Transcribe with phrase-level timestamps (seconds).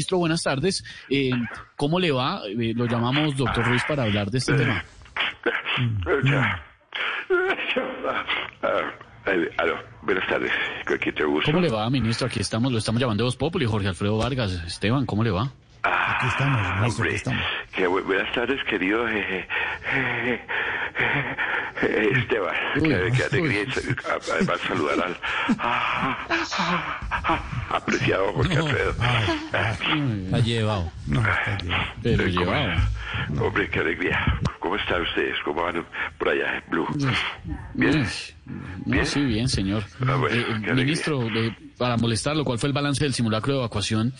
[0.00, 0.82] Ministro, buenas tardes.
[1.10, 1.30] Eh,
[1.76, 2.40] ¿Cómo le va?
[2.48, 4.82] Eh, lo llamamos doctor Ruiz para hablar de este tema.
[9.26, 10.50] Eh, aló, buenas tardes.
[11.44, 12.28] ¿Cómo le va, ministro?
[12.28, 14.52] Aquí estamos, lo estamos llamando de Voz Populi, Jorge Alfredo Vargas.
[14.66, 15.50] Esteban, ¿cómo le va?
[15.82, 17.42] Ah, Aquí estamos, ministro, aquí estamos.
[17.74, 19.46] que buenas tardes, querido eh, eh,
[19.92, 20.40] eh,
[20.98, 21.36] eh,
[21.82, 22.54] Esteban.
[22.76, 23.64] Uy, Qué, alegría
[24.34, 25.16] además saludar al
[25.58, 28.90] ah, ah, ah, apreciado Jorge Alfredo.
[30.24, 30.92] Está llevado.
[31.06, 31.84] No, está llevado.
[32.02, 32.80] Pero Eh, ¿cómo- llevado.
[33.40, 34.40] Hombre, qué alegría.
[34.58, 35.36] ¿Cómo están ustedes?
[35.44, 35.84] ¿Cómo van
[36.18, 36.86] por allá en Blue?
[37.74, 38.06] Bien.
[39.06, 39.84] Sí, bien, señor.
[39.98, 44.12] Bueno, Eh, ministro, eh, para molestarlo, ¿cuál fue el balance del simulacro de evacuación?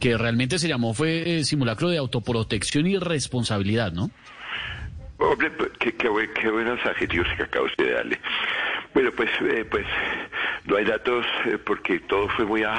[0.00, 4.10] Que realmente se llamó fue eh, simulacro de autoprotección y responsabilidad, ¿no?
[5.30, 8.20] Hombre, pues, qué, qué, buen- qué buenos adjetivos que acaba usted de darle.
[8.94, 9.86] Bueno, pues, eh, pues,
[10.64, 12.76] no hay datos eh, porque todo fue muy ah,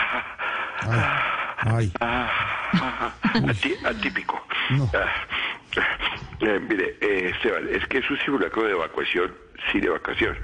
[0.82, 3.14] ah, Ay, ah,
[3.86, 4.46] atípico.
[4.70, 4.90] No.
[6.42, 9.34] Eh, mire, eh, Esteban, es que es un simulacro de evacuación
[9.72, 10.38] sin evacuación.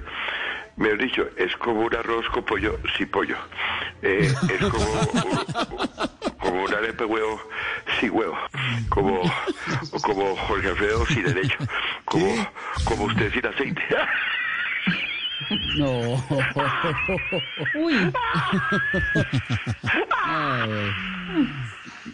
[0.77, 3.37] Mejor dicho, es como un arroz con pollo sin pollo.
[4.01, 7.41] Eh, es como un, como un arepa huevo
[8.01, 8.37] sin huevo.
[8.89, 9.21] Como,
[10.01, 11.57] como Jorge Alfredo sin derecho.
[12.05, 12.47] Como,
[12.83, 13.81] como usted sin aceite.
[15.77, 16.23] No.
[20.23, 20.71] Ay.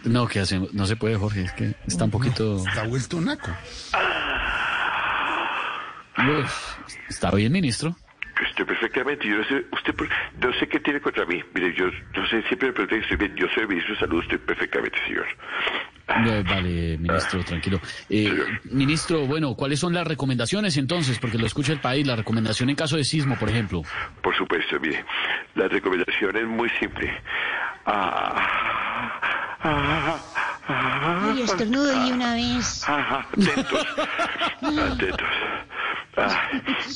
[0.04, 0.72] No, ¿qué hacemos?
[0.74, 2.58] No se puede, Jorge, es que está un poquito...
[2.66, 3.50] está vuelto naco.
[6.18, 7.96] Uf, Está bien, ministro.
[8.50, 9.26] Estoy perfectamente.
[9.26, 9.94] Yo no sé, usted
[10.40, 11.42] no sé qué tiene contra mí.
[11.54, 13.36] Mire, yo no sé, siempre me pregunté si estoy bien.
[13.36, 14.38] Yo soy el ministro de Salud, estoy.
[16.68, 17.80] Eh, ministro, tranquilo.
[18.10, 18.30] Eh,
[18.64, 21.18] ministro, bueno, ¿cuáles son las recomendaciones entonces?
[21.18, 23.82] Porque lo escucha el país, la recomendación en caso de sismo, por ejemplo.
[24.22, 25.02] Por supuesto, mire,
[25.54, 27.10] la recomendación es muy simple.
[27.86, 28.34] Ah,
[29.62, 30.18] ah,
[30.68, 32.84] ah, Uy, estornudo de una vez.
[32.86, 33.86] ah, atentos,
[34.92, 35.28] atentos.
[36.18, 36.50] Ah,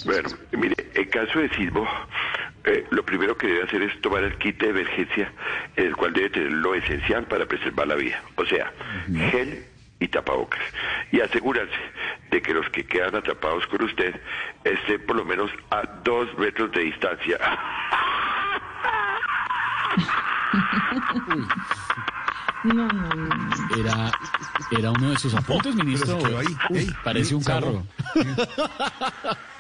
[0.05, 1.89] bueno, mire, en caso de sismo,
[2.65, 5.33] eh, lo primero que debe hacer es tomar el kit de emergencia,
[5.77, 8.73] en el cual debe tener lo esencial para preservar la vida, o sea,
[9.31, 9.65] gel
[9.99, 10.61] y tapabocas,
[11.11, 11.75] y asegurarse
[12.31, 14.15] de que los que quedan atrapados con usted
[14.65, 17.39] estén por lo menos a dos metros de distancia.
[23.77, 24.13] Era,
[24.71, 26.19] era uno de sus apuntes, ministro.
[26.71, 27.85] Uy, parece un carro.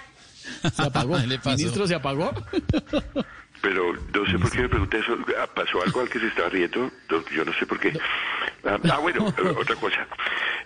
[0.74, 1.16] ¿Se apagó?
[1.20, 1.56] ¿Qué le pasó?
[1.56, 2.32] ¿Ministro se apagó?
[3.60, 5.16] Pero no sé por qué me pregunté eso.
[5.40, 6.90] Ah, ¿Pasó algo al que se estaba riendo?
[7.10, 7.92] No, Yo no sé por qué.
[8.64, 9.26] Ah, ah, bueno,
[9.58, 10.06] otra cosa.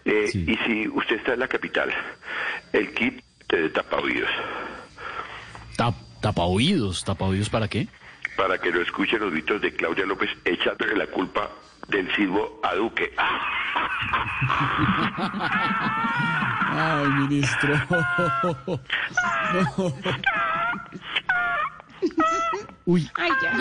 [0.05, 0.45] Eh, Sí.
[0.49, 1.93] Y si usted está en la capital,
[2.73, 4.31] el kit de tapa oídos,
[5.77, 7.05] Tap, tapa oídos.
[7.05, 7.89] ¿Tapa oídos para qué?
[8.37, 11.51] para que no escuchen los gritos de Claudia López echándole la culpa
[11.89, 13.11] del silbo a Duque.
[16.71, 17.75] Ay, ministro.
[22.85, 23.53] Uy, Ay, ya.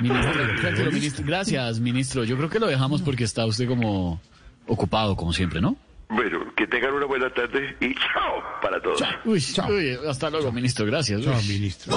[0.00, 1.24] ministro.
[1.26, 2.24] Gracias, ministro.
[2.24, 4.20] Yo creo que lo dejamos porque está usted como
[4.66, 5.76] ocupado, como siempre, ¿no?
[6.08, 9.02] Bueno, que tengan una buena tarde y chao para todos.
[9.24, 9.68] Uy, Chao.
[9.70, 10.84] uy, hasta luego, ministro.
[10.86, 11.22] Gracias.
[11.22, 11.48] Chao, Uy.
[11.48, 11.96] ministro.